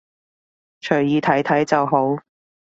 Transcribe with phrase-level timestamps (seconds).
[0.81, 2.17] 隨意睇睇就好